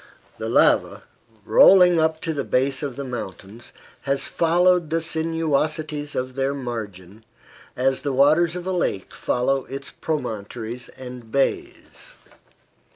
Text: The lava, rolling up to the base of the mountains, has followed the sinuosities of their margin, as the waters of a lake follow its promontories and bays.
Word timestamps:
The 0.39 0.49
lava, 0.49 1.03
rolling 1.45 1.99
up 1.99 2.19
to 2.21 2.33
the 2.33 2.43
base 2.43 2.81
of 2.81 2.95
the 2.95 3.03
mountains, 3.03 3.71
has 4.01 4.25
followed 4.25 4.89
the 4.89 4.99
sinuosities 4.99 6.15
of 6.15 6.33
their 6.33 6.55
margin, 6.55 7.23
as 7.75 8.01
the 8.01 8.11
waters 8.11 8.55
of 8.55 8.65
a 8.65 8.71
lake 8.71 9.13
follow 9.13 9.65
its 9.65 9.91
promontories 9.91 10.89
and 10.97 11.31
bays. 11.31 12.15